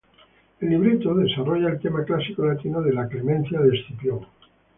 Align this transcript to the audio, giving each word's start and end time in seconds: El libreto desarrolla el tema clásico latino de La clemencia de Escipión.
El 0.59 0.67
libreto 0.71 1.13
desarrolla 1.13 1.69
el 1.69 1.79
tema 1.79 2.03
clásico 2.03 2.43
latino 2.43 2.81
de 2.81 2.91
La 2.91 3.07
clemencia 3.07 3.59
de 3.61 3.77
Escipión. 3.77 4.25